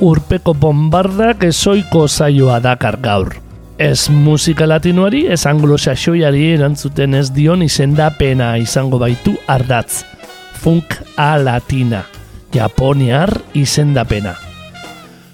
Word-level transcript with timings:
Urpeko 0.00 0.54
bombardak 0.56 1.44
ezoiko 1.44 2.06
zaioa 2.08 2.58
dakar 2.60 2.96
gaur. 3.02 3.34
Ez 3.80 4.10
musika 4.12 4.66
latinoari, 4.68 5.26
ez 5.32 5.46
anglosaxoiari 5.48 6.50
erantzuten 6.54 7.16
ez 7.16 7.30
dion 7.32 7.62
izendapena 7.64 8.54
izango 8.60 9.00
baitu 9.00 9.36
ardatz. 9.48 10.02
Funk 10.60 10.98
a 11.16 11.36
latina, 11.40 12.02
japoniar 12.52 13.32
izendapena. 13.56 14.34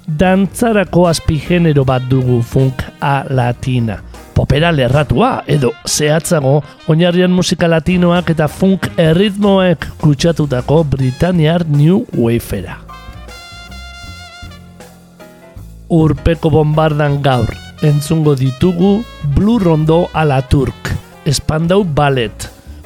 Dantzarako 0.06 1.08
azpigenero 1.10 1.82
bat 1.84 2.06
dugu 2.10 2.38
funk 2.42 2.84
a 3.02 3.24
latina. 3.26 3.98
Popera 4.36 4.70
lerratua, 4.70 5.42
edo 5.50 5.72
zehatzago, 5.88 6.60
oinarrian 6.86 7.34
musika 7.34 7.66
latinoak 7.66 8.30
eta 8.36 8.46
funk 8.46 8.90
erritmoek 9.00 9.90
kutsatutako 10.02 10.84
Britaniar 10.94 11.66
New 11.66 12.04
Wafera 12.14 12.85
urpeko 15.88 16.50
bombardan 16.50 17.22
gaur. 17.22 17.48
Entzungo 17.82 18.34
ditugu 18.34 19.04
Blue 19.34 19.58
Rondo 19.58 20.08
a 20.14 20.40
Turk, 20.42 20.96
Spandau 21.28 21.84
Ballet, 21.84 22.32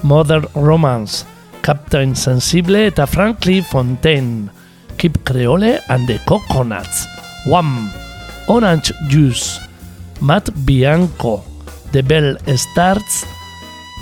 Modern 0.03 0.47
Romance, 0.55 1.25
Captain 1.62 2.15
Sensible 2.17 2.87
eta 2.87 3.06
Frankly 3.06 3.61
Fontaine, 3.61 4.51
Keep 4.98 5.25
Creole 5.25 5.78
and 5.89 6.09
the 6.09 6.19
Coconuts, 6.27 7.06
Wham, 7.47 7.91
Orange 8.48 8.93
Juice, 9.09 9.61
Matt 10.21 10.51
Bianco, 10.67 11.45
The 11.93 12.03
Bell 12.03 12.37
Starts, 12.56 13.25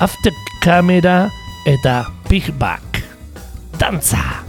After 0.01 0.33
Camera 0.63 1.31
eta 1.67 2.07
Pigback. 2.29 3.05
Danza! 3.79 4.48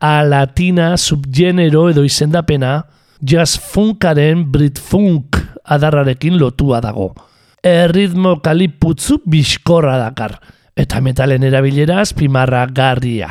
A 0.00 0.24
latina 0.24 0.96
subgenero 0.96 1.90
edo 1.90 2.02
izendapena 2.04 2.86
jazz 3.20 3.58
funkaren 3.60 4.46
brit 4.50 4.80
funk 4.80 5.36
adarrarekin 5.64 6.38
lotua 6.40 6.80
dago. 6.80 7.12
Erritmo 7.62 8.38
kaliputzu 8.40 9.20
bizkorra 9.28 9.98
dakar, 10.00 10.38
eta 10.74 11.02
metalen 11.04 11.44
erabilera 11.44 12.00
azpimarra 12.00 12.64
garria. 12.72 13.28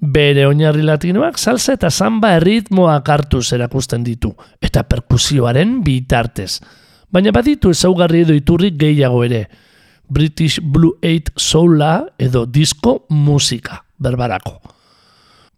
Bere 0.00 0.48
oinarri 0.48 0.82
latinoak 0.82 1.38
salsa 1.38 1.78
eta 1.78 1.88
samba 1.90 2.34
erritmoak 2.40 3.08
hartuz 3.08 3.46
erakusten 3.54 4.02
ditu, 4.04 4.34
eta 4.60 4.82
perkusioaren 4.82 5.78
bitartez. 5.86 6.58
Baina 7.14 7.30
baditu 7.30 7.70
ezaugarri 7.70 8.24
edo 8.26 8.34
iturri 8.34 8.74
gehiago 8.74 9.22
ere. 9.24 9.46
British 10.10 10.58
Blue 10.60 10.98
Eight 11.00 11.30
Soula 11.36 12.02
edo 12.18 12.44
disco 12.44 13.04
musika, 13.08 13.84
berbarako. 13.96 14.73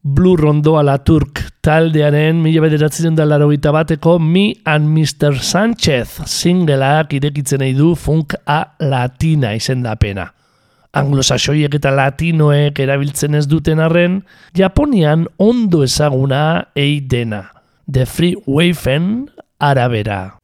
Blue 0.09 0.37
Rondo 0.37 0.81
la 0.87 1.01
Turk 1.03 1.41
taldearen 1.67 2.39
mila 2.39 2.61
bederatzen 2.63 3.17
da 3.19 3.25
laro 3.27 3.49
bateko 3.51 4.21
Me 4.21 4.55
and 4.65 4.87
Mr. 4.87 5.35
Sanchez 5.43 6.23
singleak 6.31 7.13
irekitzen 7.13 7.59
nahi 7.59 7.75
du 7.75 7.97
funk 7.97 8.35
a 8.47 8.77
latina 8.79 9.53
izendapena. 9.53 10.31
Anglosaxoiek 10.95 11.75
eta 11.75 11.91
latinoek 11.91 12.79
erabiltzen 12.79 13.35
ez 13.35 13.49
duten 13.49 13.81
arren, 13.81 14.23
Japonian 14.55 15.27
ondo 15.39 15.83
ezaguna 15.83 16.69
ei 16.77 17.01
dena. 17.01 17.51
The 17.91 18.07
Free 18.07 18.37
Wafen 18.47 19.29
arabera. 19.59 20.39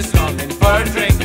Just 0.00 0.14
longing 0.14 0.50
for 0.50 0.80
a 0.80 0.84
drink. 0.84 1.17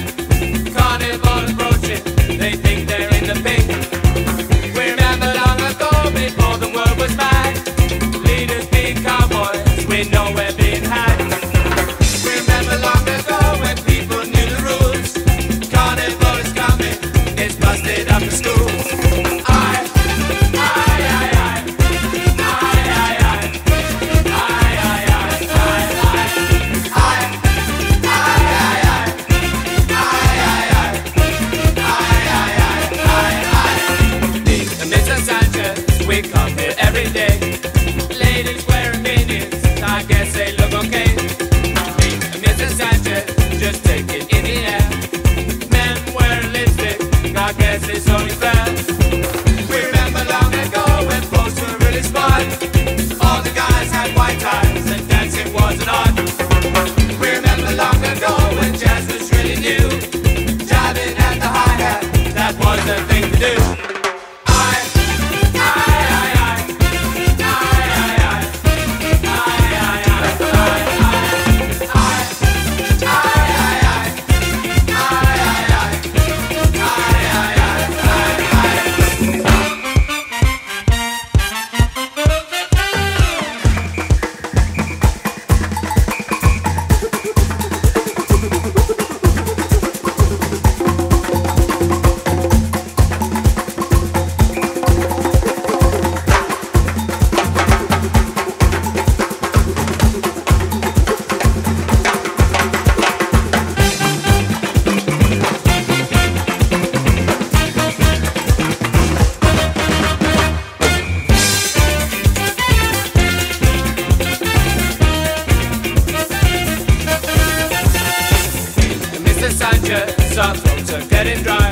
Are 120.94 121.08
getting 121.08 121.42
dry. 121.42 121.72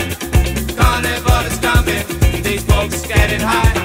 Carnival 0.75 1.45
is 1.45 1.57
coming, 1.59 2.41
these 2.41 2.63
folks 2.63 3.05
getting 3.05 3.39
high. 3.39 3.81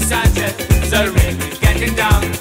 Sanchez 0.00 0.92
really 0.92 1.36
getting 1.60 1.94
down. 1.94 2.33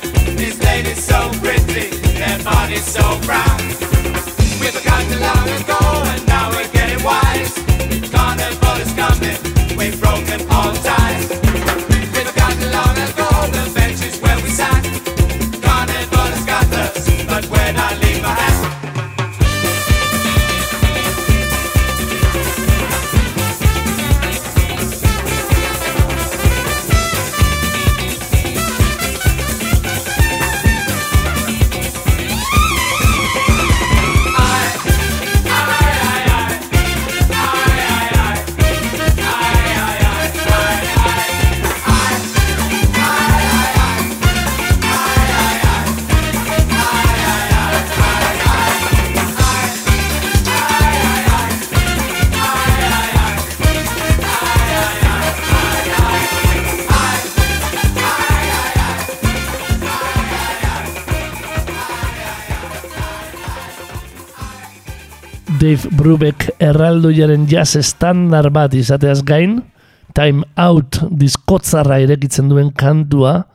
Dave 66.03 66.17
Brubeck 66.17 66.49
erraldoiaren 66.59 67.45
jazz 67.47 67.77
estandar 67.79 68.49
bat 68.51 68.73
izateaz 68.75 69.23
gain, 69.23 69.63
Time 70.11 70.43
Out 70.59 70.99
diskotzarra 71.15 72.03
erekitzen 72.03 72.51
duen 72.51 72.75
kantua, 72.75 73.47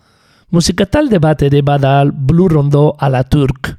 musika 0.49 0.89
talde 0.89 1.21
bat 1.21 1.45
ere 1.45 1.61
bada 1.61 2.09
Blue 2.09 2.49
Rondo 2.49 2.97
ala 2.99 3.21
Turk. 3.29 3.77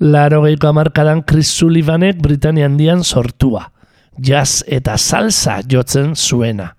Laro 0.00 0.42
geiko 0.44 0.68
amarkadan 0.68 1.22
Chris 1.24 1.48
Sullivanek 1.56 2.20
Britania 2.20 2.66
handian 2.68 3.02
sortua. 3.02 3.72
Jazz 4.20 4.62
eta 4.66 4.98
salsa 4.98 5.62
jotzen 5.64 6.14
zuena. 6.14 6.76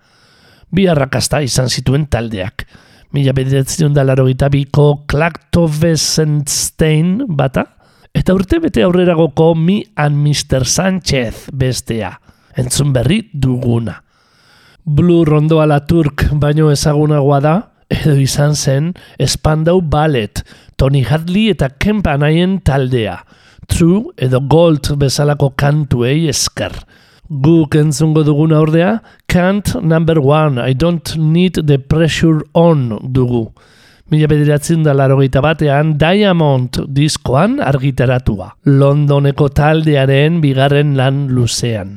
Bi 0.69 0.87
arrakasta 0.87 1.41
izan 1.41 1.69
zituen 1.69 2.05
taldeak. 2.13 2.67
Mila 3.13 3.33
bederatzen 3.33 3.93
da 3.93 4.03
laro 4.05 4.25
biko 4.51 5.03
Klaktovesenstein 5.07 7.25
bata, 7.27 7.65
eta 8.23 8.31
urte 8.37 8.83
aurreragoko 8.85 9.49
Mi 9.53 9.81
and 9.99 10.15
Mr. 10.15 10.63
Sánchez 10.63 11.49
bestea. 11.51 12.13
Entzun 12.55 12.93
berri 12.95 13.17
duguna. 13.33 13.97
Blue 14.85 15.25
Rondo 15.25 15.59
ala 15.59 15.81
Turk 15.83 16.29
baino 16.31 16.69
ezagunagoa 16.71 17.39
da, 17.43 17.55
edo 17.89 18.15
izan 18.15 18.55
zen 18.55 18.93
Spandau 19.19 19.81
Ballet, 19.81 20.39
Tony 20.77 21.03
Hadley 21.03 21.49
eta 21.51 21.67
Kemp 21.67 22.07
Anaien 22.07 22.61
taldea. 22.63 23.17
True 23.67 24.15
edo 24.15 24.39
Gold 24.39 24.93
bezalako 24.95 25.51
kantuei 25.59 26.29
esker. 26.31 26.71
Guk 27.27 27.75
entzungo 27.75 28.23
duguna 28.23 28.61
ordea, 28.63 29.01
Kant 29.27 29.75
number 29.81 30.21
one, 30.23 30.63
I 30.63 30.71
don't 30.71 31.17
need 31.17 31.59
the 31.67 31.77
pressure 31.77 32.39
on 32.53 33.01
dugu. 33.11 33.49
Mila 34.13 34.27
bederatzen 34.29 34.83
da 34.85 34.93
larogeita 34.93 35.41
batean 35.41 35.95
Diamond 35.97 36.83
diskoan 36.93 37.55
argitaratua. 37.57 38.51
Londoneko 38.69 39.47
taldearen 39.57 40.37
bigarren 40.43 40.91
lan 40.99 41.23
luzean. 41.33 41.95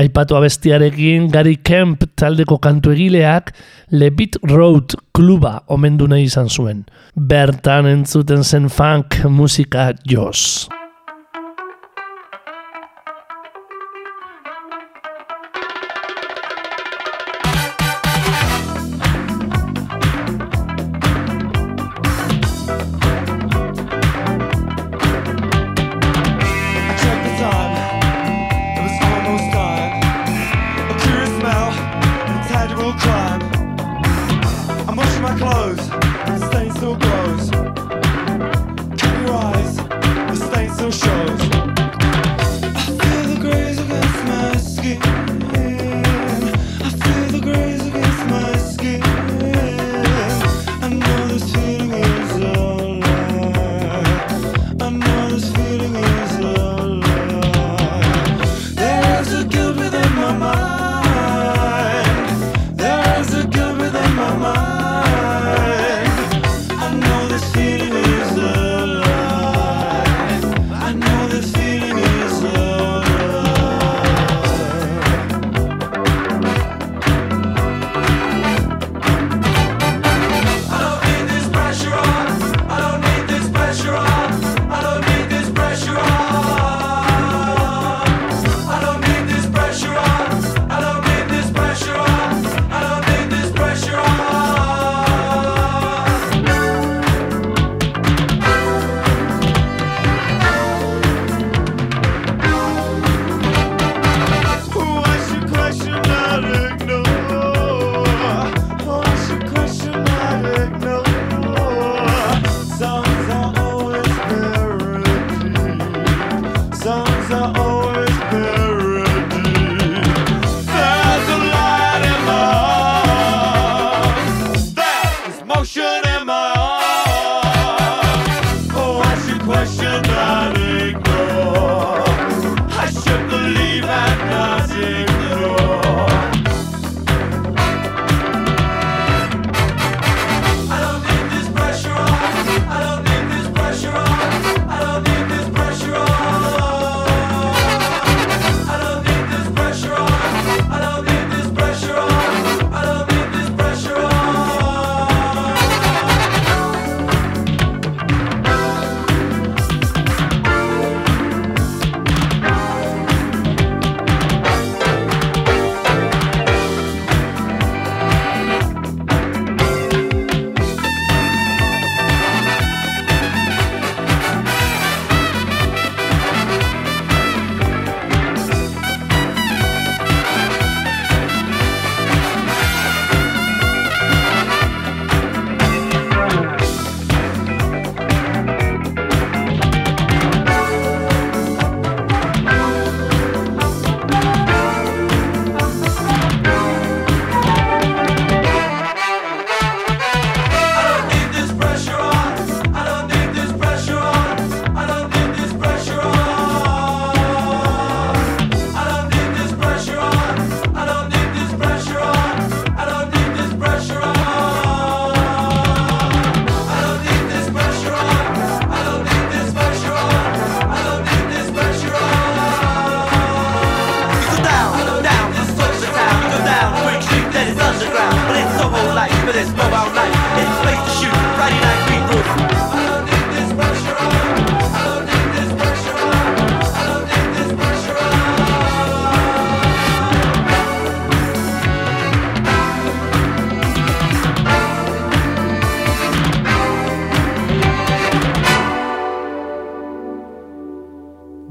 Aipatu 0.00 0.38
abestiarekin 0.38 1.28
Gary 1.28 1.58
Kemp 1.60 2.06
taldeko 2.16 2.56
kantu 2.64 2.94
egileak 2.96 3.52
Lebit 3.92 4.40
Road 4.48 4.96
kluba 5.12 5.58
omendu 5.68 6.08
nahi 6.08 6.30
izan 6.30 6.48
zuen. 6.48 6.86
Bertan 7.12 7.92
entzuten 7.92 8.40
zen 8.40 8.72
funk 8.72 9.20
musika 9.28 9.90
joz. 10.08 10.70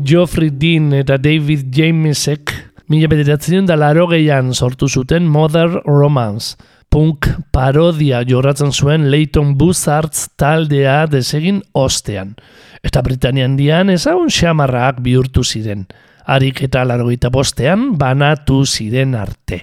Geoffrey 0.10 0.50
Dean 0.50 0.89
eta 0.98 1.20
David 1.22 1.68
Jamesek 1.70 2.50
mila 2.89 3.06
bederatzen 3.12 3.68
da 3.70 3.75
laro 3.78 4.08
gehian 4.10 4.56
sortu 4.56 4.88
zuten 4.89 5.28
Mother 5.30 5.84
Romance. 5.86 6.56
Punk 6.89 7.28
parodia 7.54 8.24
jorratzen 8.25 8.74
zuen 8.74 9.06
Leighton 9.13 9.51
Buzzards 9.60 10.32
taldea 10.42 11.04
desegin 11.12 11.62
ostean. 11.78 12.34
Eta 12.82 13.04
Britanian 13.06 13.54
dian 13.60 13.94
ezagun 13.94 14.34
xamarrak 14.34 15.04
bihurtu 15.06 15.46
ziren. 15.46 15.86
Arik 16.25 16.63
eta 16.66 16.88
larogeita 16.89 17.30
bostean 17.30 17.92
banatu 18.01 18.63
ziren 18.66 19.13
arte. 19.13 19.62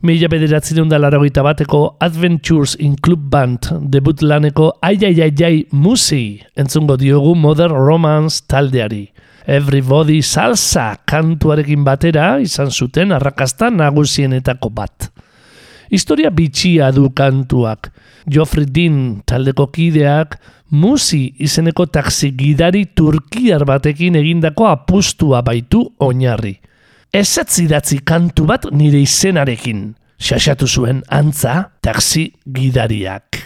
Mila 0.00 0.32
bederatzen 0.32 0.88
da 0.88 0.96
larogeita 0.96 1.44
bateko 1.44 1.98
Adventures 2.00 2.78
in 2.80 2.96
Club 2.96 3.28
Band 3.28 3.74
debut 3.92 4.24
laneko 4.24 4.72
Aiaiaiai 4.80 5.66
Musi 5.72 6.40
entzungo 6.56 6.96
diogu 6.96 7.36
Mother 7.36 7.68
Romance 7.68 8.40
taldeari. 8.48 9.10
Everybody 9.46 10.20
Salsa 10.22 10.96
kantuarekin 11.08 11.84
batera 11.84 12.38
izan 12.42 12.70
zuten 12.70 13.12
arrakasta 13.16 13.70
nagusienetako 13.72 14.70
bat. 14.70 15.08
Historia 15.90 16.30
bitxia 16.30 16.90
du 16.94 17.08
kantuak. 17.16 17.90
Joffrey 18.30 18.66
Dean 18.68 19.22
taldeko 19.26 19.70
kideak 19.72 20.36
musi 20.70 21.32
izeneko 21.40 21.86
taksi 21.86 22.30
gidari 22.36 22.84
turkiar 22.94 23.64
batekin 23.66 24.18
egindako 24.20 24.68
apustua 24.70 25.42
baitu 25.42 25.82
oinarri. 25.98 26.54
Ezetz 27.10 27.58
idatzi 27.64 28.04
kantu 28.06 28.46
bat 28.46 28.68
nire 28.70 29.00
izenarekin. 29.02 29.88
Xaxatu 30.20 30.68
zuen 30.68 31.02
antza 31.08 31.72
taksi 31.82 32.28
gidariak. 32.44 33.40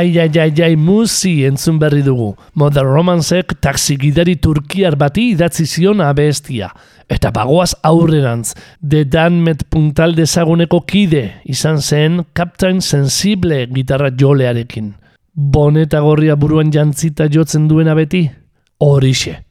ai, 0.00 0.18
ai, 0.18 0.38
ai, 0.40 0.62
ai, 0.62 0.76
musi 0.76 1.44
entzun 1.44 1.78
berri 1.78 2.02
dugu. 2.02 2.34
Modern 2.54 2.88
Romancek 2.94 3.58
taksi 3.60 3.98
gidari 4.00 4.36
turkiar 4.36 4.96
bati 4.96 5.30
idatzi 5.34 5.66
zion 5.66 6.00
abestia. 6.00 6.70
Eta 7.10 7.32
bagoaz 7.34 7.74
aurrerantz, 7.82 8.54
The 8.80 9.04
Danmet 9.04 9.66
puntal 9.70 10.14
dezaguneko 10.16 10.80
kide 10.86 11.24
izan 11.44 11.80
zen 11.82 12.24
Captain 12.34 12.80
Sensible 12.80 13.66
gitarra 13.74 14.10
jolearekin. 14.10 14.94
Boneta 15.34 16.00
gorria 16.00 16.36
buruan 16.36 16.72
jantzita 16.72 17.28
jotzen 17.28 17.68
duena 17.68 17.94
beti? 17.94 18.24
Horixe. 18.80 19.49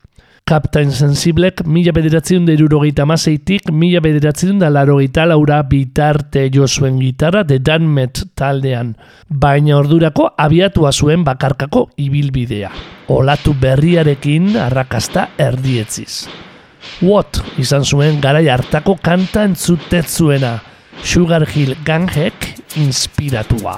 Kaptain 0.49 0.89
Sensiblek 0.89 1.59
mila 1.69 1.91
bederatzen 1.93 2.47
da 2.47 2.55
irurogeita 2.55 3.03
mazeitik, 3.05 3.67
mila 3.69 3.99
bederatzen 4.01 4.57
da 4.57 4.71
larogeita 4.73 5.27
laura 5.29 5.59
bitarte 5.69 6.47
jo 6.49 6.65
zuen 6.65 6.97
gitarra 6.97 7.43
The 7.45 7.59
Danmet 7.61 8.23
taldean, 8.33 8.95
baina 9.29 9.77
ordurako 9.77 10.31
abiatua 10.41 10.89
zuen 10.89 11.21
bakarkako 11.27 11.85
ibilbidea. 12.01 12.73
Olatu 13.13 13.53
berriarekin 13.61 14.55
arrakasta 14.57 15.29
erdietziz. 15.37 16.25
What 17.05 17.43
izan 17.61 17.85
zuen 17.85 18.17
garai 18.17 18.47
hartako 18.49 18.97
kanta 19.05 19.45
entzutetzuena, 19.45 20.57
Sugar 21.05 21.45
Hill 21.45 21.77
Ganghek 21.85 22.55
inspiratua. 22.81 23.77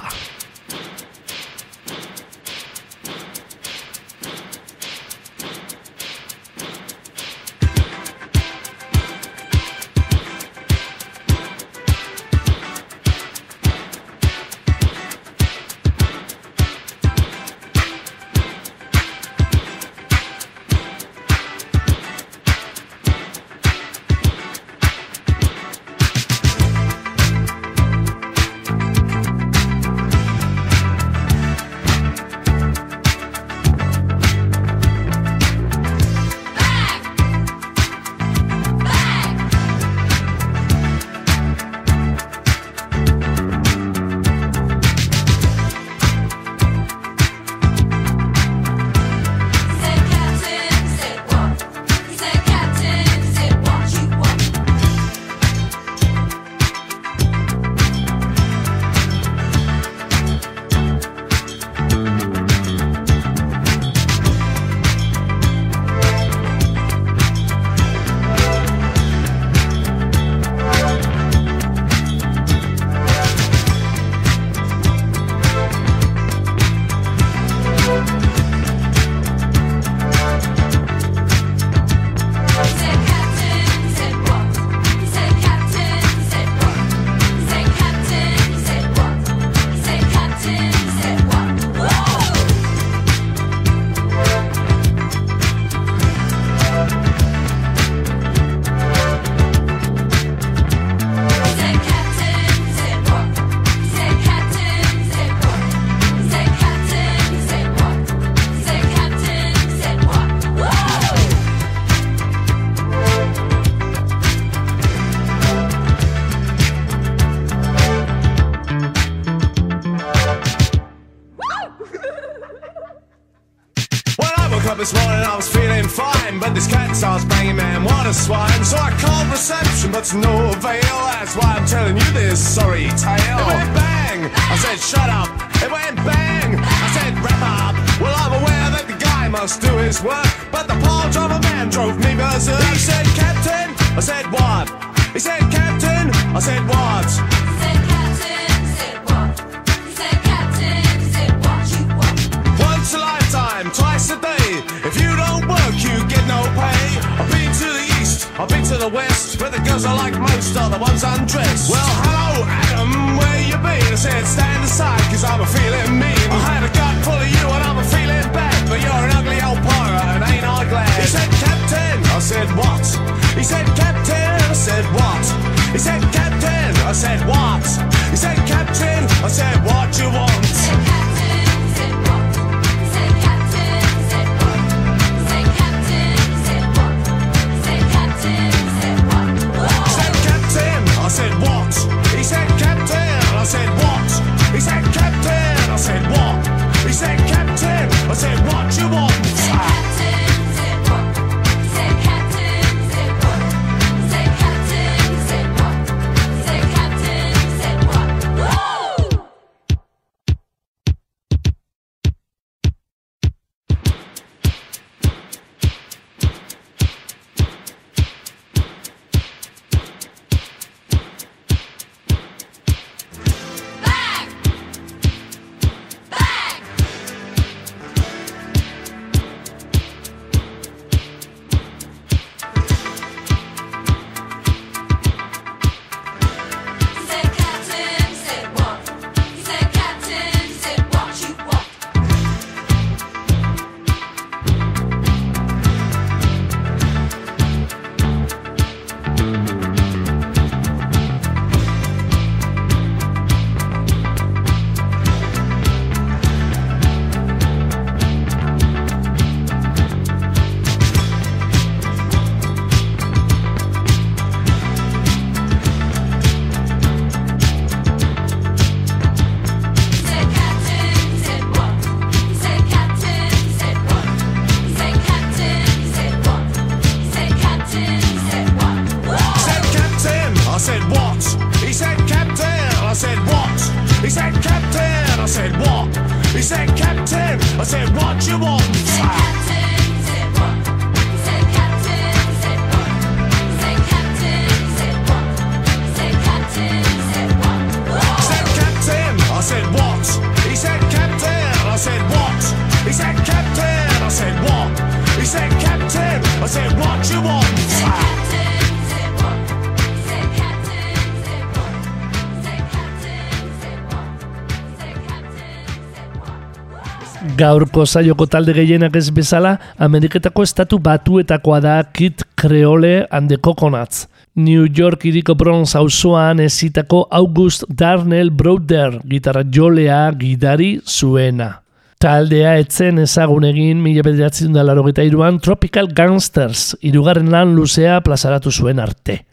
Gaurko 317.32 317.86
zaioko 317.86 318.26
talde 318.28 318.52
gehienak 318.52 318.96
ez 318.98 319.08
bezala, 319.14 319.54
Ameriketako 319.80 320.44
estatu 320.44 320.78
batuetakoa 320.82 321.60
da 321.64 321.76
Kit 321.82 322.24
Creole 322.36 323.06
and 323.10 323.30
the 323.30 323.38
Coconuts. 323.38 324.06
New 324.36 324.66
York 324.66 325.06
iriko 325.08 325.34
Bronx 325.34 325.72
auzoan 325.76 326.40
ezitako 326.44 327.06
August 327.10 327.64
Darnell 327.68 328.30
Browder 328.30 328.98
gitarra 329.08 329.44
jolea 329.48 330.10
gidari 330.18 330.74
zuena. 330.84 331.62
Taldea 332.00 332.56
etzen 332.60 332.98
ezagun 332.98 333.46
egin 333.48 333.80
mila 333.80 334.04
bederatzen 334.04 334.52
da 334.52 334.62
laro 334.62 334.84
iruan 334.88 335.38
Tropical 335.40 335.88
Gangsters 335.88 336.76
irugarren 336.82 337.30
lan 337.30 337.54
luzea 337.54 338.00
plazaratu 338.00 338.50
zuen 338.50 338.78
arte. 338.78 339.24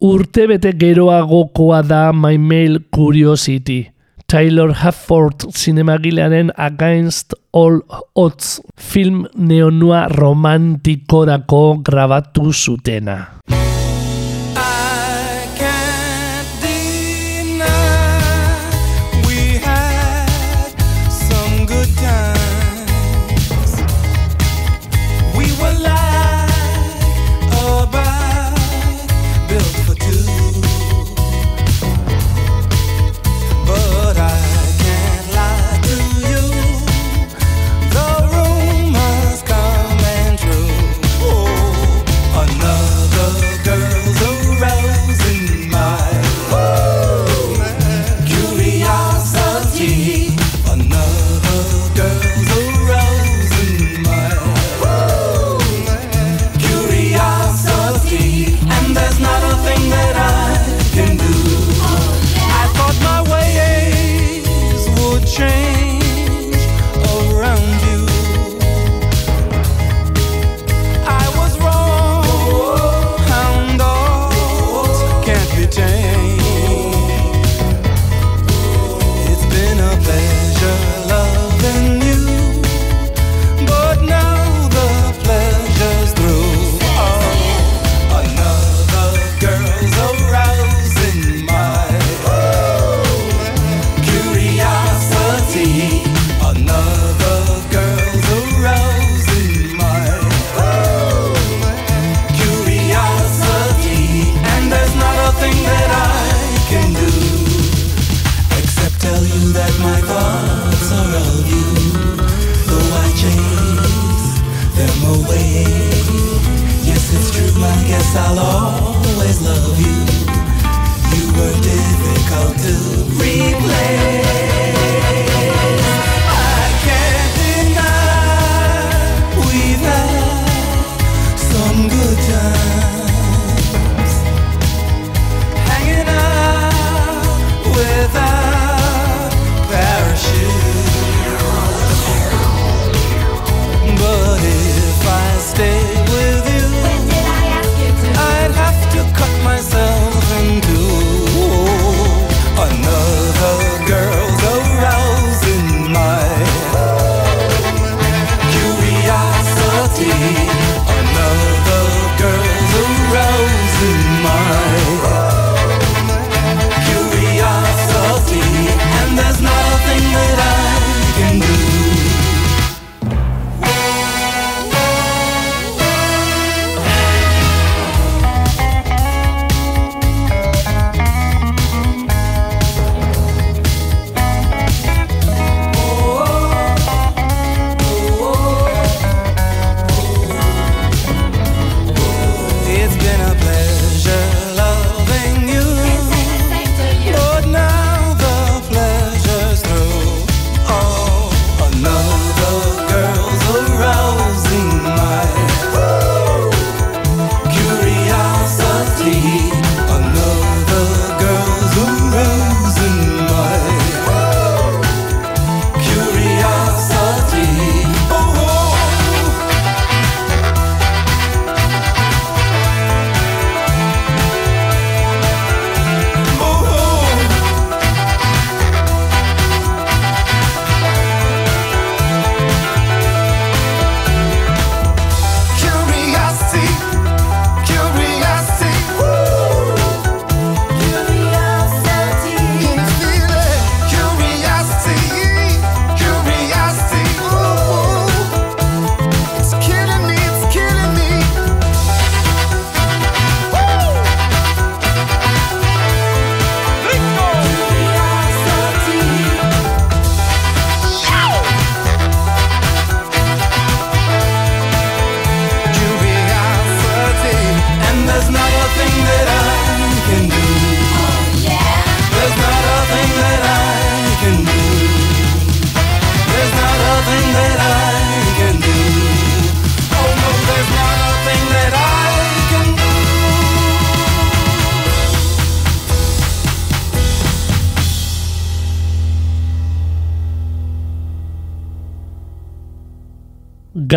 Urtebete 0.00 0.72
geroagokoa 0.72 1.82
da 1.82 2.12
My 2.12 2.38
Mail 2.38 2.82
Curiosity– 2.90 3.88
Taylor 4.32 4.72
Hafford 4.72 5.44
zinemagilearen 5.52 6.52
Against 6.56 7.34
All 7.52 7.82
Odds 8.16 8.62
film 8.80 9.26
neonua 9.36 10.06
romantikorako 10.08 11.82
grabatu 11.84 12.52
zutena. 12.52 13.18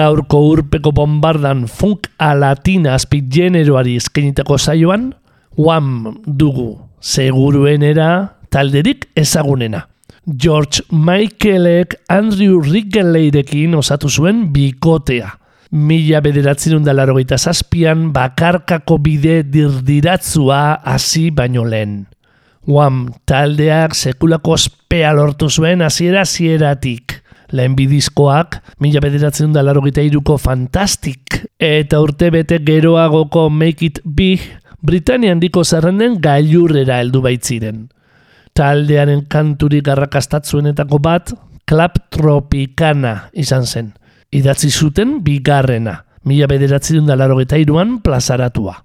Gaurko 0.05 0.37
urpeko 0.51 0.91
bombardan 0.93 1.63
funk 1.65 2.11
a 2.21 2.35
latina 2.37 2.93
azpigeneroari 2.93 3.95
eskenitako 3.97 4.57
saioan, 4.61 5.07
Wham 5.57 6.19
dugu, 6.27 6.75
seguruenera 7.01 8.09
talderik 8.53 9.07
ezagunena. 9.17 9.85
George 10.27 10.83
Michaelek 10.91 11.95
Andrew 12.11 12.59
Wrigleyrekin 12.59 13.73
osatu 13.79 14.11
zuen 14.11 14.43
bikotea. 14.53 15.31
Mila 15.71 16.21
bederatzen 16.21 16.85
da 16.85 16.93
larogeita 16.93 17.39
zazpian 17.39 18.11
bakarkako 18.13 18.99
bide 19.01 19.41
dirdiratzua 19.41 20.83
hasi 20.85 21.31
baino 21.31 21.65
lehen. 21.65 22.03
Wham 22.67 23.07
taldeak 23.25 23.97
sekulako 23.97 24.59
ospea 24.59 25.15
lortu 25.17 25.49
zuen 25.49 25.81
hasiera 25.81 26.27
hasieratik. 26.27 27.23
Lehen 27.53 27.75
bidizkoak, 27.77 28.59
mila 28.81 29.01
bederatzen 29.03 29.53
da 29.53 29.61
larogeita 29.61 30.01
iruko 30.01 30.37
Fantastic 30.41 31.35
eta 31.61 31.99
urte 32.01 32.31
bete 32.33 32.59
geroagoko 32.65 33.49
Make 33.49 33.85
It 33.85 33.99
Big, 34.03 34.41
Britania 34.81 35.33
handiko 35.33 35.63
zerrenden 35.63 36.17
gailurrera 36.21 36.99
heldu 37.01 37.21
baitziren. 37.25 37.85
Taldearen 38.55 39.25
kanturik 39.29 39.85
garrakastatzuenetako 39.85 40.99
bat, 41.03 41.33
Club 41.65 41.97
Tropicana 42.13 43.29
izan 43.33 43.65
zen. 43.65 43.93
Idatzi 44.31 44.69
zuten 44.71 45.19
bigarrena, 45.25 46.03
mila 46.23 46.47
bederatzen 46.49 47.05
da 47.05 47.17
larogeita 47.17 47.57
iruan 47.61 47.99
plazaratua. 48.05 48.77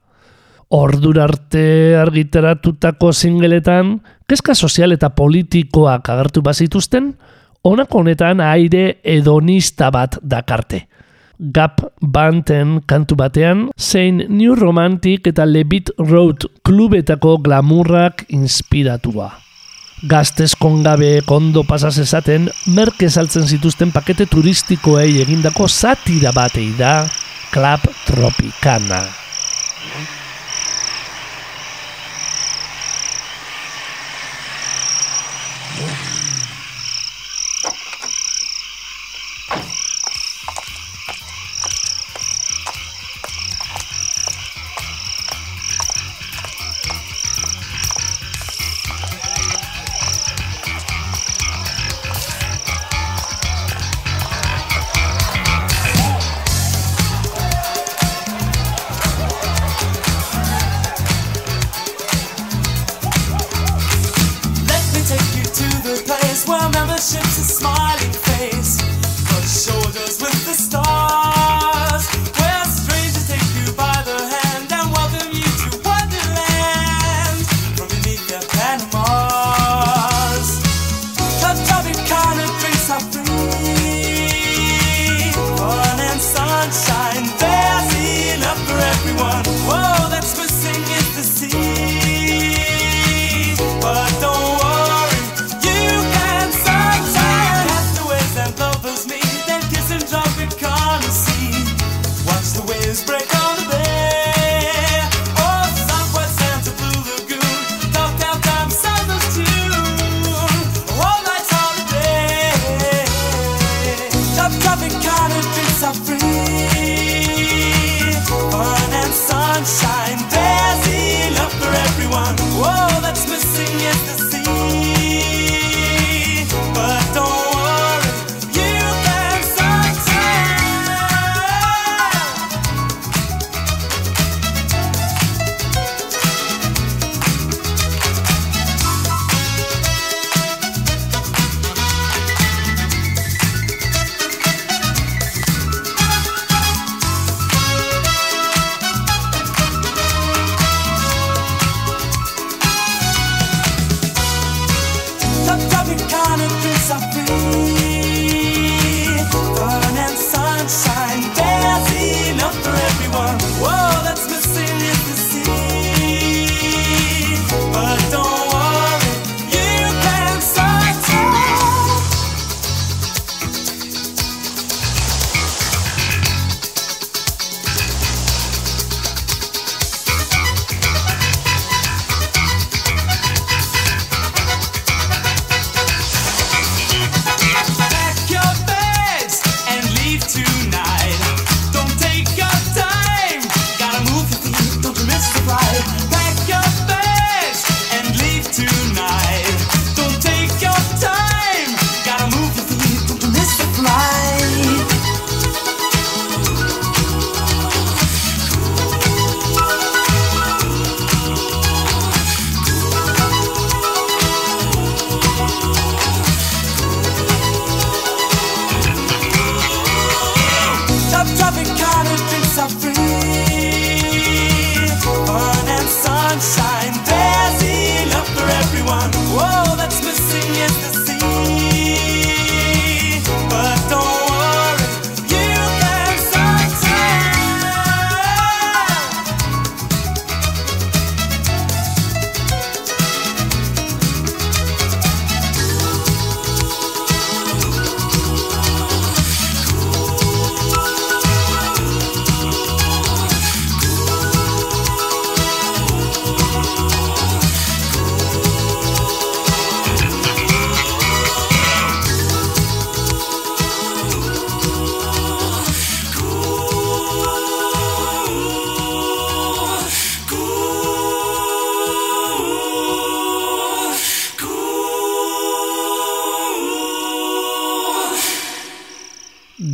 Ordura 0.70 1.24
arte 1.26 1.96
argitaratutako 1.98 3.12
singeletan, 3.12 3.96
kezka 4.30 4.54
sozial 4.54 4.94
eta 4.94 5.10
politikoak 5.16 6.08
agertu 6.12 6.44
bazituzten, 6.46 7.14
honako 7.62 8.04
honetan 8.04 8.40
aire 8.40 9.00
hedonista 9.04 9.90
bat 9.90 10.18
dakarte. 10.22 10.86
Gap 11.40 11.80
Banten 12.00 12.80
kantu 12.86 13.16
batean, 13.16 13.68
zein 13.78 14.26
New 14.28 14.54
Romantic 14.54 15.26
eta 15.30 15.46
Levit 15.48 15.88
Road 15.98 16.44
klubetako 16.62 17.38
glamurrak 17.40 18.26
inspiratua. 18.28 19.30
Gaztez 20.08 20.54
kongabe 20.56 21.20
kondo 21.28 21.64
pasaz 21.68 21.98
esaten, 22.00 22.48
merke 22.76 23.08
saltzen 23.08 23.48
zituzten 23.48 23.92
pakete 23.92 24.28
turistikoei 24.28 25.20
egindako 25.24 25.68
satira 25.68 26.32
batei 26.36 26.70
da 26.78 27.02
Club 27.52 27.88
Tropicana. 28.06 29.04
this 66.40 66.48
world 66.48 66.72
never 66.72 66.96
ships 66.96 67.38
a. 67.38 67.89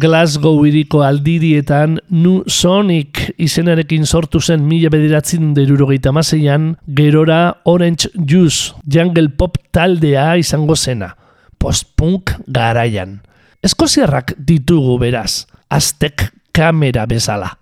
Glasgow 0.06 0.60
iriko 0.68 1.00
aldirietan 1.02 1.96
Nu 2.14 2.44
Sonic 2.46 3.24
izenarekin 3.42 4.04
sortu 4.06 4.38
zen 4.38 4.62
mila 4.62 4.86
bederatzen 4.92 5.48
derurogeita 5.56 6.12
maseian, 6.14 6.76
gerora 6.86 7.56
Orange 7.66 8.12
Juice 8.14 8.76
Jungle 8.86 9.32
Pop 9.34 9.58
taldea 9.74 10.36
izango 10.38 10.76
zena, 10.76 11.10
post-punk 11.58 12.36
garaian. 12.46 13.18
Eskoziarrak 13.66 14.36
ditugu 14.38 14.94
beraz, 15.02 15.48
aztek 15.66 16.28
kamera 16.54 17.08
bezala. 17.10 17.56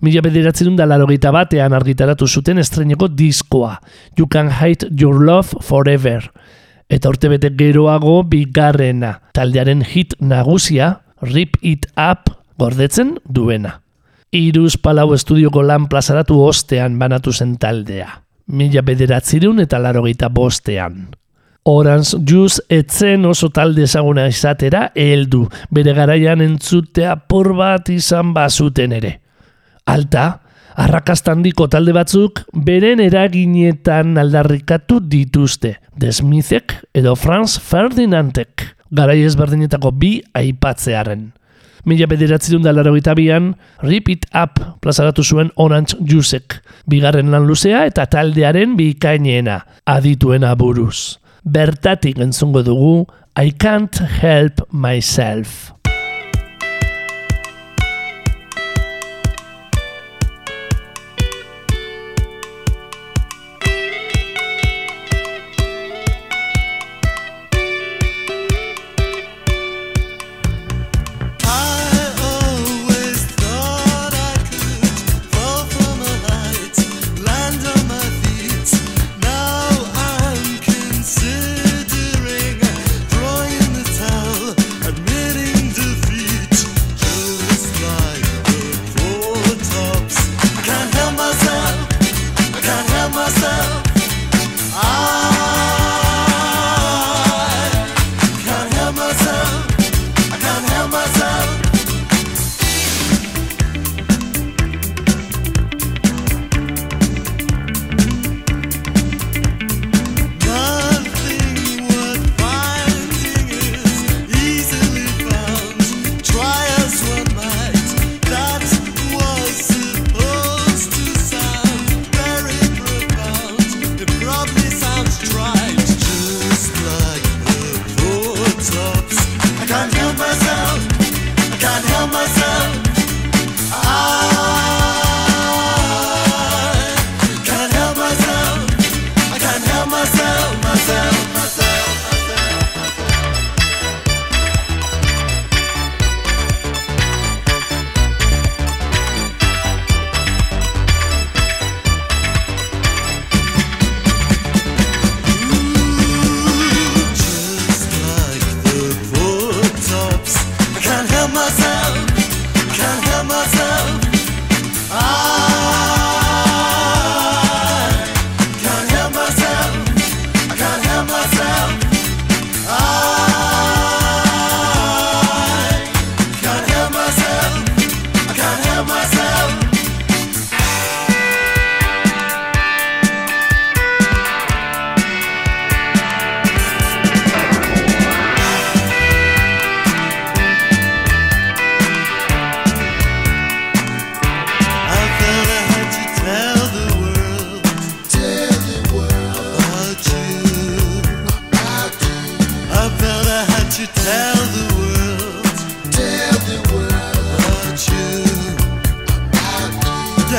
Mila 0.00 0.22
bederatzen 0.22 0.78
da 0.78 0.86
larogeita 0.86 1.34
batean 1.34 1.74
argitaratu 1.74 2.28
zuten 2.30 2.62
estreneko 2.62 3.10
diskoa, 3.10 3.80
You 4.16 4.30
Can 4.30 4.54
Hide 4.60 4.94
Your 4.94 5.18
Love 5.18 5.58
Forever. 5.66 6.30
Eta 6.90 7.10
urtebete 7.10 7.50
geroago 7.58 8.20
bigarrena, 8.30 9.16
taldearen 9.34 9.82
hit 9.82 10.14
nagusia, 10.22 11.00
Rip 11.22 11.56
It 11.60 11.86
Up, 11.96 12.30
gordetzen 12.56 13.18
duena. 13.24 13.80
Iruz 14.32 14.76
palau 14.80 15.10
estudioko 15.14 15.62
lan 15.62 15.88
plazaratu 15.90 16.38
ostean 16.40 16.98
banatu 16.98 17.32
zen 17.32 17.56
taldea. 17.60 18.08
Mila 18.46 18.82
bederatzireun 18.86 19.60
eta 19.60 19.78
larogeita 19.78 20.30
bostean. 20.32 21.08
Orange 21.68 22.16
Juice 22.26 22.62
etzen 22.72 23.26
oso 23.28 23.50
talde 23.52 23.84
ezaguna 23.84 24.26
izatera 24.30 24.86
heldu, 24.96 25.44
bere 25.70 25.92
garaian 25.94 26.40
entzutea 26.40 27.16
por 27.28 27.52
bat 27.58 27.90
izan 27.92 28.32
bazuten 28.34 28.94
ere. 28.96 29.18
Alta, 29.84 30.40
arrakastandiko 30.80 31.68
talde 31.68 31.92
batzuk 31.92 32.44
beren 32.54 33.02
eraginetan 33.04 34.16
aldarrikatu 34.18 35.02
dituzte, 35.04 35.76
The 35.98 36.12
Smithek 36.16 36.78
edo 36.96 37.14
Franz 37.14 37.58
Ferdinandek, 37.60 38.70
garai 38.90 39.20
ezberdinetako 39.24 39.92
bi 39.96 40.18
aipatzearen. 40.34 41.30
Mila 41.88 42.06
bederatzerun 42.10 42.64
da 42.64 42.74
laurogeita 42.74 43.14
bian, 43.16 43.54
Rip 43.80 44.10
It 44.12 44.26
Up 44.36 44.60
plazaratu 44.84 45.24
zuen 45.24 45.48
Orange 45.56 45.96
Juicek, 46.04 46.58
bigarren 46.90 47.32
lan 47.32 47.48
luzea 47.48 47.86
eta 47.88 48.04
taldearen 48.10 48.76
bikainena, 48.76 49.62
adituena 49.88 50.52
buruz. 50.60 51.16
Bertatik 51.44 52.20
entzungo 52.20 52.62
dugu 52.66 53.06
I 53.40 53.54
Can't 53.56 54.02
Help 54.20 54.66
Myself. 54.72 55.72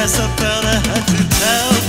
Yes, 0.01 0.19
I 0.19 0.27
felt 0.35 0.65
I 0.65 0.79
had 0.89 1.80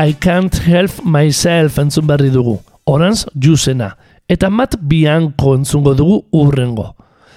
I 0.00 0.14
Can't 0.14 0.62
Help 0.64 1.02
Myself 1.04 1.76
entzun 1.76 2.06
berri 2.08 2.30
dugu. 2.32 2.54
Oranz 2.88 3.26
Jusena. 3.36 3.98
Eta 4.28 4.48
Matt 4.48 4.78
Bianco 4.80 5.52
entzungo 5.52 5.92
dugu 5.94 6.22
urrengo. 6.32 6.94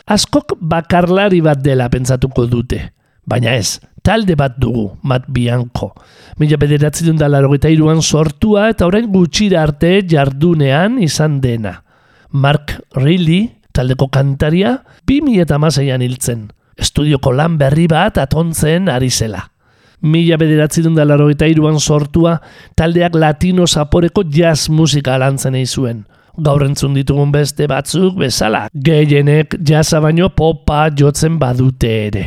Askok 0.08 0.56
bakarlari 0.62 1.42
bat 1.44 1.60
dela 1.60 1.90
pentsatuko 1.92 2.46
dute. 2.48 2.80
Baina 3.28 3.58
ez, 3.60 3.82
talde 4.02 4.38
bat 4.40 4.56
dugu, 4.56 4.94
Matt 5.04 5.28
Bianco. 5.28 5.92
Mila 6.40 6.56
bederatzi 6.56 7.04
dut 7.04 7.20
eta 7.20 7.70
iruan 7.70 8.02
sortua 8.02 8.70
eta 8.70 8.88
orain 8.88 9.12
gutxira 9.12 9.62
arte 9.64 10.00
jardunean 10.08 11.02
izan 11.04 11.42
dena. 11.42 11.84
Mark 12.32 12.80
Riley, 12.96 13.60
taldeko 13.74 14.08
kantaria, 14.08 14.84
2006an 15.06 16.02
hiltzen. 16.02 16.52
Estudioko 16.78 17.34
lan 17.34 17.58
berri 17.58 17.88
bat 17.88 18.18
atontzen 18.18 18.88
ari 18.88 19.10
zela. 19.10 19.53
Mila 20.04 20.38
bederatzi 20.38 20.82
dut 20.84 20.98
eta 20.98 21.48
iruan 21.48 21.80
sortua, 21.80 22.40
taldeak 22.76 23.16
latino 23.16 23.66
zaporeko 23.66 24.24
jazz 24.24 24.70
musika 24.70 25.18
lantzen 25.18 25.56
egin 25.56 25.68
zuen. 25.68 26.06
Gaur 26.38 26.64
entzun 26.66 26.94
ditugun 26.94 27.32
beste 27.32 27.68
batzuk 27.68 28.18
bezala, 28.18 28.68
gehienek 28.74 29.56
jazza 29.64 30.00
baino 30.02 30.30
popa 30.30 30.90
jotzen 30.90 31.38
badute 31.40 31.92
ere. 32.08 32.24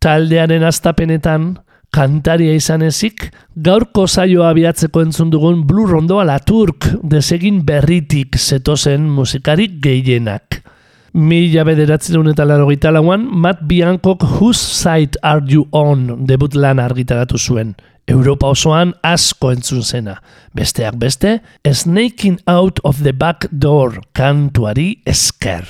Taldearen 0.00 0.62
astapenetan, 0.62 1.56
kantaria 1.92 2.54
izan 2.54 2.82
ezik, 2.82 3.30
gaurko 3.56 4.06
saioa 4.06 4.50
abiatzeko 4.50 5.02
entzun 5.02 5.30
dugun 5.30 5.66
Blue 5.66 5.86
Rondoa 5.90 6.24
la 6.24 6.38
Turk 6.38 6.88
desegin 7.02 7.62
berritik 7.64 8.36
zetozen 8.36 9.08
musikarik 9.08 9.80
gehienak. 9.82 10.62
Mila 11.12 11.66
bederatzen 11.68 12.30
eta 12.30 12.44
larogeita 12.48 12.88
lauan, 12.88 13.26
Matt 13.28 13.66
Biancok 13.68 14.22
Whose 14.38 14.60
Side 14.64 15.20
Are 15.22 15.44
You 15.44 15.66
On 15.76 16.24
debut 16.24 16.56
lan 16.56 16.80
argitaratu 16.80 17.36
zuen. 17.36 17.74
Europa 18.08 18.48
osoan 18.48 18.94
asko 19.04 19.52
entzun 19.52 19.84
zena. 19.84 20.16
Besteak 20.56 20.96
beste, 20.96 21.42
Snaking 21.68 22.40
Out 22.48 22.80
of 22.82 23.04
the 23.04 23.12
Back 23.12 23.46
Door 23.52 24.00
kantuari 24.16 25.02
esker. 25.04 25.68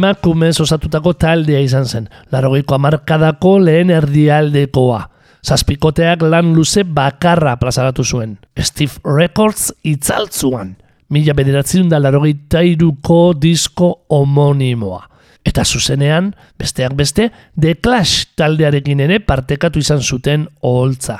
Emakumez 0.00 0.56
osatutako 0.64 1.12
taldea 1.20 1.60
izan 1.60 1.84
zen. 1.86 2.08
Larogeiko 2.32 2.74
amarkadako 2.74 3.58
lehen 3.60 3.92
erdialdekoa. 3.92 5.02
Zazpikoteak 5.44 6.22
lan 6.28 6.54
luze 6.56 6.84
bakarra 6.84 7.56
plazaratu 7.60 8.04
zuen. 8.04 8.38
Steve 8.58 9.00
Records 9.04 9.72
itzaltzuan. 9.84 10.76
mila 11.10 11.34
bederatzen 11.34 11.88
da 11.90 11.98
larogeita 11.98 12.60
iruko 12.62 13.32
disko 13.34 14.04
homonimoa. 14.14 15.08
Eta 15.44 15.64
zuzenean, 15.64 16.34
besteak 16.58 16.94
beste, 16.94 17.30
The 17.58 17.74
Clash 17.82 18.36
taldearekin 18.36 19.00
ere 19.00 19.18
partekatu 19.18 19.80
izan 19.82 20.00
zuten 20.00 20.46
oholtza. 20.62 21.16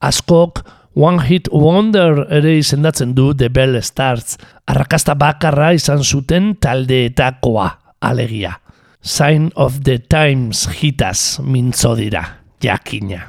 Askok 0.00 0.62
One 0.94 1.18
Hit 1.26 1.48
Wonder 1.50 2.20
ere 2.30 2.52
izendatzen 2.60 3.16
du 3.16 3.32
The 3.34 3.48
Bell 3.50 3.80
Stars, 3.82 4.36
arrakasta 4.70 5.16
bakarra 5.18 5.72
izan 5.74 6.04
zuten 6.04 6.52
taldeetakoa, 6.62 7.66
alegia. 7.98 8.52
Sign 9.02 9.50
of 9.56 9.80
the 9.82 9.98
Times 9.98 10.68
hitaz 10.78 11.40
mintzo 11.42 11.96
dira, 11.98 12.22
jakina. 12.62 13.24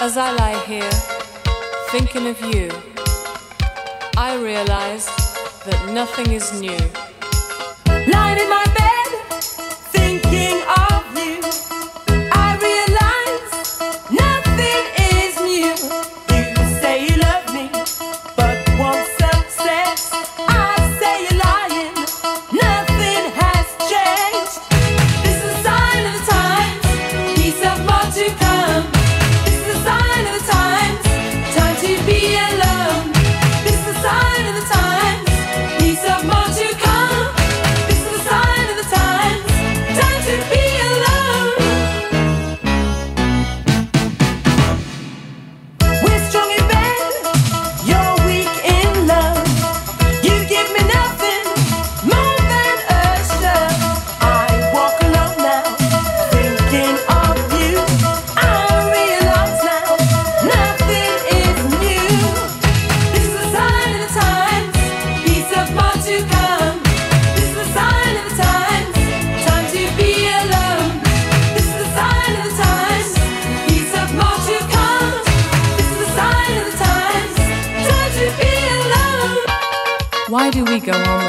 As 0.00 0.16
I 0.16 0.32
lie 0.34 0.58
here, 0.66 0.90
thinking 1.92 2.26
of 2.26 2.40
you, 2.42 2.68
I 4.16 4.34
realize 4.42 5.06
that 5.66 5.78
nothing 5.94 6.32
is 6.32 6.50
new. 6.60 6.82
Lying 8.10 8.40
in 8.40 8.50
my 8.50 8.64
bed, 8.74 8.79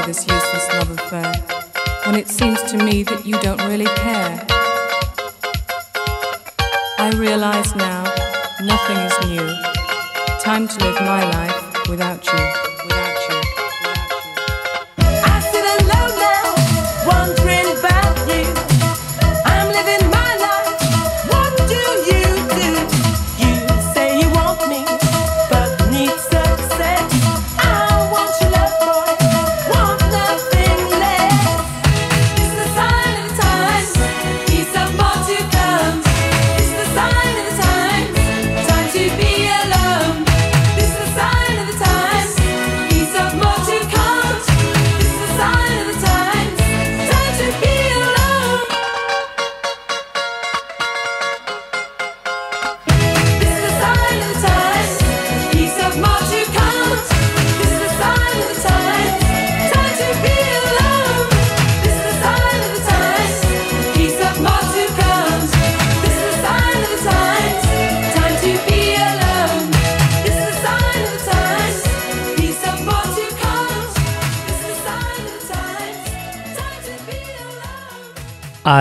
this 0.05 0.27
useless 0.27 0.67
love 0.73 0.91
affair 0.91 1.33
when 2.05 2.15
it 2.15 2.27
seems 2.27 2.61
to 2.63 2.77
me 2.77 3.03
that 3.03 3.25
you 3.25 3.39
don't 3.39 3.61
really 3.67 3.85
care? 3.85 4.45
I 6.97 7.11
realize 7.15 7.75
now 7.75 8.03
nothing 8.61 8.97
is 8.97 9.15
new. 9.29 9.47
Time 10.39 10.67
to 10.67 10.83
live 10.83 10.95
my 11.01 11.23
life. 11.29 11.89
Without 11.89 12.25
you. 12.25 12.70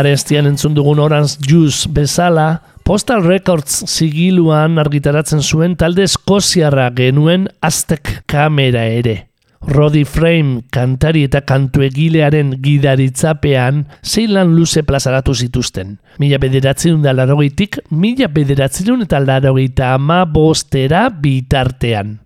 Arestian 0.01 0.48
entzun 0.48 0.72
dugun 0.72 0.98
Orange 0.98 1.36
Juice 1.44 1.88
bezala, 1.92 2.62
Postal 2.84 3.20
Records 3.22 3.84
zigiluan 3.86 4.80
argitaratzen 4.80 5.42
zuen 5.44 5.76
talde 5.76 6.07
eskoziarra 6.09 6.88
genuen 6.96 7.51
Aztek 7.61 8.22
kamera 8.30 8.86
ere. 8.88 9.26
Roddy 9.61 10.07
Frame 10.09 10.62
kantari 10.72 11.26
eta 11.28 11.42
kantuegilearen 11.44 12.55
gidaritzapean 12.64 13.84
zeilan 14.01 14.55
luze 14.57 14.82
plazaratu 14.88 15.34
zituzten. 15.36 15.98
Mila 16.18 16.40
bederatzen 16.40 17.05
da 17.05 17.12
larogeitik, 17.12 17.82
mila 17.92 18.30
bederatzen 18.32 19.05
eta 19.05 19.20
larogeita 19.20 19.92
ama 19.98 20.24
bostera 20.24 21.11
bitartean. 21.12 22.16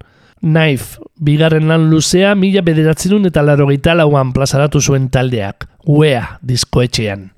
Knife, 0.44 1.02
bigarren 1.18 1.66
lan 1.66 1.90
luzea 1.90 2.36
mila 2.38 2.62
bederatzen 2.62 3.26
eta 3.26 3.42
larogeita 3.42 3.98
lauan 3.98 4.30
plazaratu 4.32 4.80
zuen 4.80 5.10
taldeak, 5.10 5.66
UEA 5.90 6.38
diskoetxean. 6.40 7.32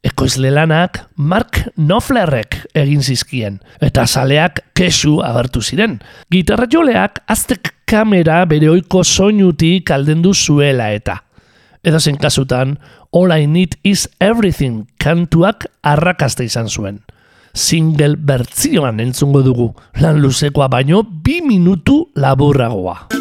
Ekoizle 0.00 0.48
lanak 0.48 1.02
Mark 1.20 1.58
Knopflerrek 1.76 2.56
egin 2.78 3.02
zizkien, 3.04 3.58
eta 3.84 4.06
saleak 4.08 4.62
kesu 4.76 5.18
agertu 5.20 5.60
ziren. 5.60 5.98
Gitarra 6.32 6.64
joleak 6.72 7.20
aztek 7.28 7.74
kamera 7.84 8.38
bere 8.48 8.70
oiko 8.72 9.04
soinutik 9.04 9.92
aldendu 9.92 10.32
zuela 10.32 10.88
eta. 10.96 11.18
Edozen 11.84 12.16
kasutan, 12.20 12.78
All 13.12 13.32
I 13.36 13.46
Need 13.46 13.76
Is 13.84 14.08
Everything 14.20 14.86
kantuak 14.96 15.68
arrakasta 15.84 16.48
izan 16.48 16.68
zuen. 16.68 17.02
Single 17.52 18.16
bertzioan 18.16 19.00
entzungo 19.04 19.42
dugu, 19.44 19.72
lan 20.00 20.20
luzekoa 20.22 20.68
baino 20.72 21.02
bi 21.02 21.42
minutu 21.44 22.06
laburragoa. 22.16 23.19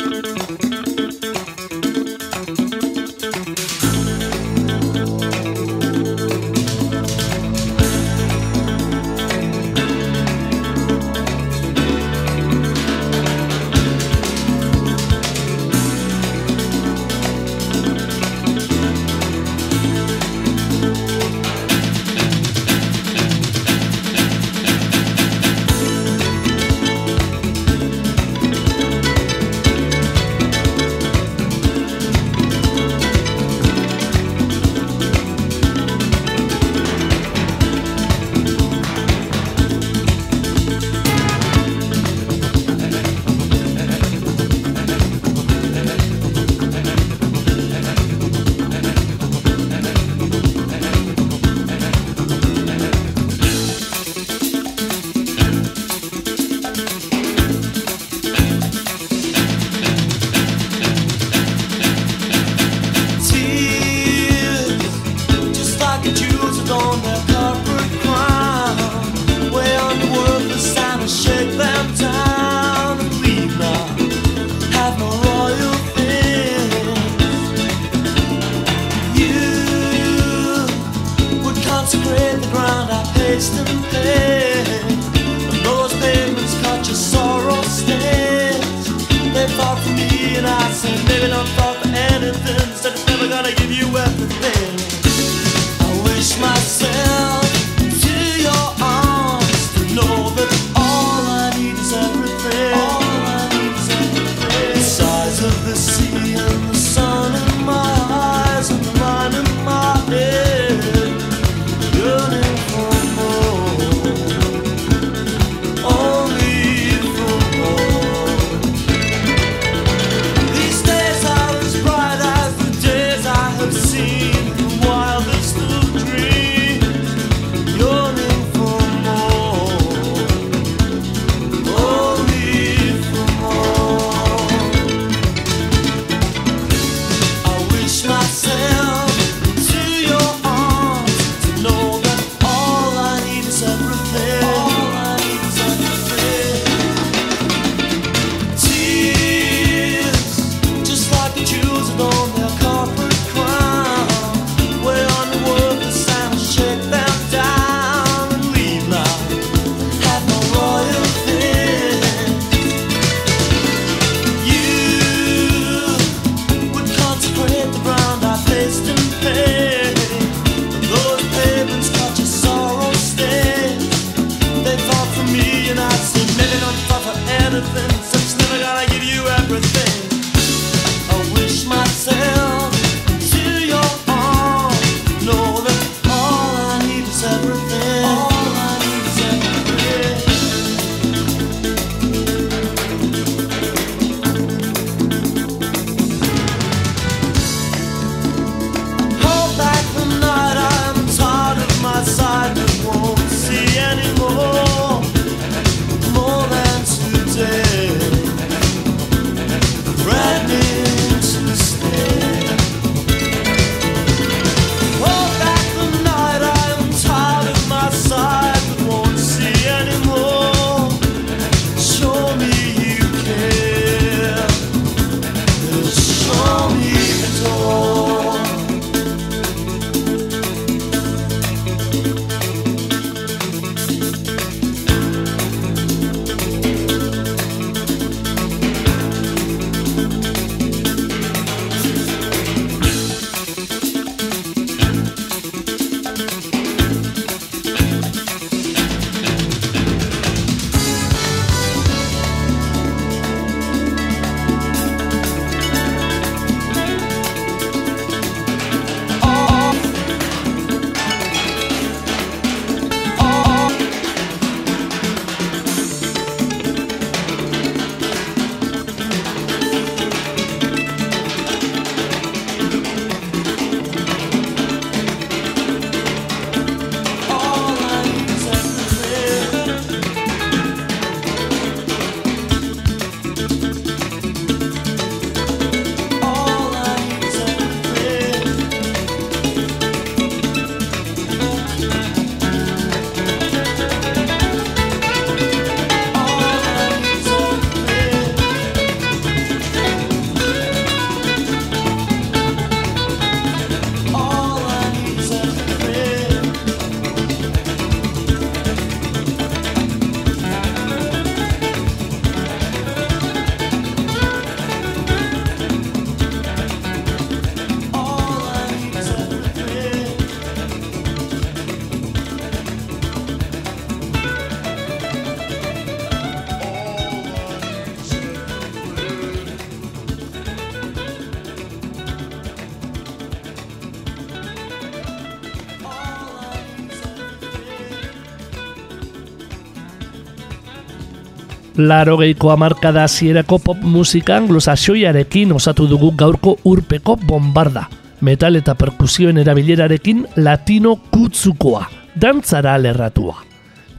Laro 341.79 342.17
geiko 342.19 342.49
amarkada 342.51 343.05
hasierako 343.07 343.57
pop 343.63 343.83
musika 343.87 344.35
anglosaxoiarekin 344.35 345.53
osatu 345.55 345.85
dugu 345.87 346.09
gaurko 346.11 346.57
urpeko 346.67 347.15
bombarda. 347.15 347.85
Metal 348.19 348.59
eta 348.59 348.75
perkusioen 348.75 349.39
erabilerarekin 349.39 350.25
latino 350.43 350.97
kutzukoa, 351.13 351.85
dantzara 352.19 352.75
lerratua. 352.83 353.37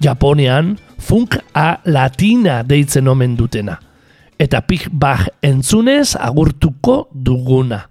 Japonian, 0.04 0.74
funk 0.98 1.38
a 1.56 1.80
latina 1.86 2.60
deitzen 2.68 3.08
omen 3.08 3.38
dutena. 3.38 3.78
Eta 4.36 4.60
pig 4.60 4.90
bag 4.92 5.30
entzunez 5.40 6.18
agurtuko 6.20 7.06
duguna. 7.14 7.86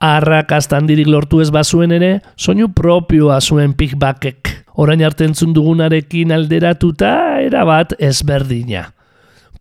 Arrakastan 0.00 0.88
dirik 0.88 1.12
lortu 1.12 1.44
ez 1.44 1.52
bazuen 1.52 1.92
ere, 1.92 2.22
soinu 2.40 2.72
propioa 2.72 3.42
zuen 3.44 3.76
pig 3.76 3.98
bagek. 4.00 4.64
Orain 4.80 5.04
arte 5.04 5.28
entzun 5.28 5.52
dugunarekin 5.52 6.32
alderatuta 6.32 7.16
erabat 7.44 7.98
ezberdina. 8.00 8.95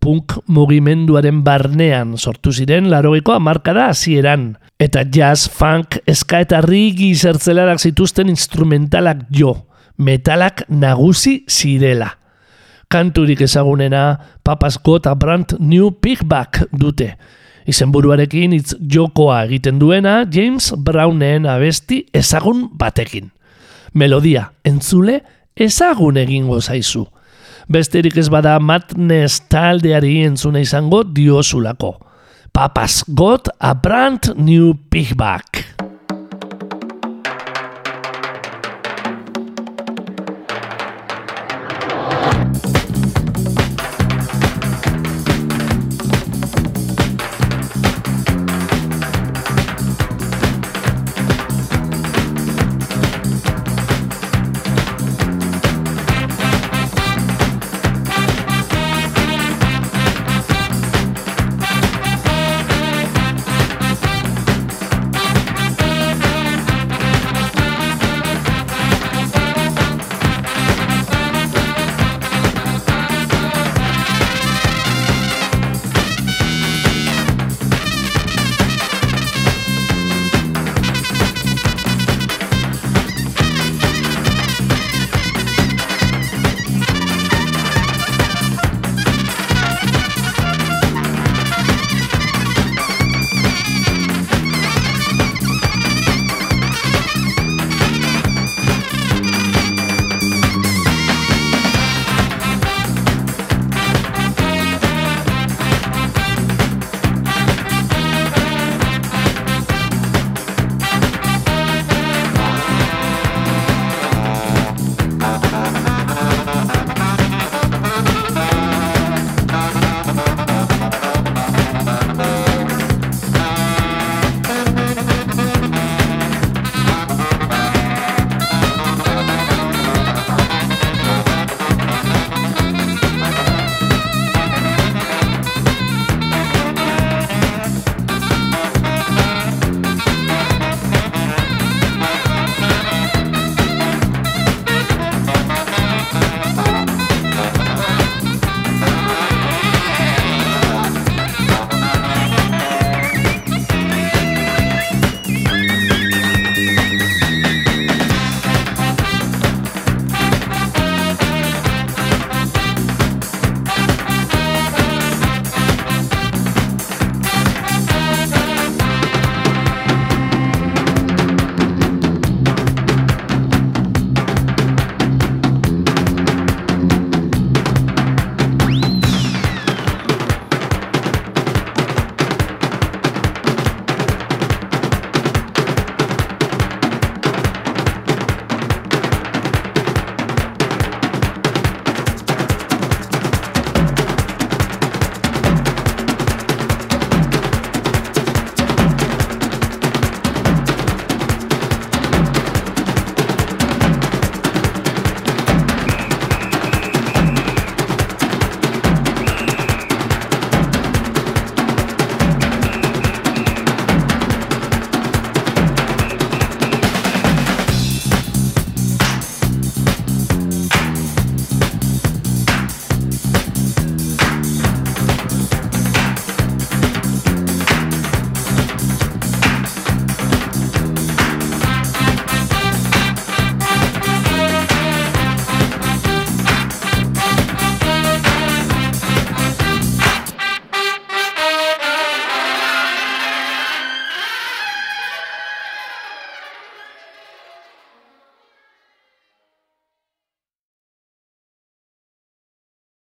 Punk 0.06 0.36
mugimenduaren 0.54 1.40
barnean 1.42 2.12
sortu 2.20 2.52
ziren 2.54 2.92
larogeiko 2.92 3.34
amarkada 3.34 3.88
hasieran. 3.90 4.52
Eta 4.78 5.02
jazz, 5.10 5.48
funk, 5.50 5.98
eska 6.06 6.44
eta 6.46 6.60
rigi 6.62 7.08
zertzelarak 7.16 7.82
zituzten 7.82 8.30
instrumentalak 8.30 9.24
jo. 9.34 9.56
Metalak 9.98 10.68
nagusi 10.70 11.40
zirela. 11.50 12.12
Kanturik 12.88 13.42
ezagunena 13.42 14.04
Papas 14.46 14.78
Got 14.78 15.08
a 15.10 15.16
Brand 15.16 15.56
New 15.58 15.90
Pigback 15.98 16.68
dute. 16.70 17.16
Izenburuarekin 17.66 18.54
hitz 18.54 18.76
jokoa 18.78 19.42
egiten 19.48 19.82
duena 19.82 20.20
James 20.30 20.70
Brownen 20.78 21.50
abesti 21.50 22.04
ezagun 22.14 22.68
batekin. 22.78 23.32
Melodia, 23.98 24.52
entzule, 24.64 25.24
ezagun 25.58 26.22
egingo 26.22 26.62
zaizu. 26.62 27.08
Besterik 27.66 28.18
ez 28.22 28.28
bada 28.30 28.60
Madness 28.62 29.40
taldeari 29.50 30.20
entzuna 30.22 30.62
izango 30.62 31.02
diozulako. 31.04 31.96
Papas 32.54 33.02
Got 33.08 33.50
a 33.58 33.74
Brand 33.74 34.36
New 34.38 34.76
Pigback. 34.90 35.64